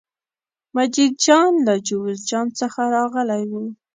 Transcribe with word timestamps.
مجید 0.75 1.13
جان 1.25 1.53
له 1.67 1.73
جوزجان 1.87 2.47
څخه 2.59 2.81
راغلی 2.95 3.43
و. 3.49 3.53